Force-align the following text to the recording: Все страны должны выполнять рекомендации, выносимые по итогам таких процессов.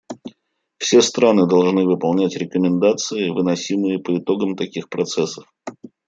Все 0.79 0.99
страны 1.03 1.45
должны 1.47 1.85
выполнять 1.85 2.35
рекомендации, 2.35 3.29
выносимые 3.29 3.99
по 3.99 4.17
итогам 4.17 4.55
таких 4.55 4.89
процессов. 4.89 5.45